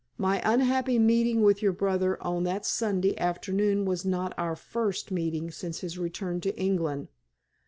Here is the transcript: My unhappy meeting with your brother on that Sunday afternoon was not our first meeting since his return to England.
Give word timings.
My 0.17 0.41
unhappy 0.43 0.97
meeting 0.97 1.43
with 1.43 1.61
your 1.61 1.73
brother 1.73 2.17
on 2.23 2.43
that 2.45 2.65
Sunday 2.65 3.15
afternoon 3.19 3.85
was 3.85 4.03
not 4.03 4.33
our 4.35 4.55
first 4.55 5.11
meeting 5.11 5.51
since 5.51 5.81
his 5.81 5.99
return 5.99 6.41
to 6.41 6.59
England. 6.59 7.09